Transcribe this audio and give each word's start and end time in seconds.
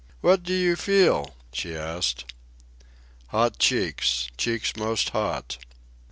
"What 0.21 0.41
do 0.41 0.51
you 0.55 0.75
feel?" 0.75 1.35
she 1.53 1.77
asked. 1.77 2.25
"Hot 3.27 3.59
cheeks—cheeks 3.59 4.75
most 4.75 5.09
hot." 5.09 5.59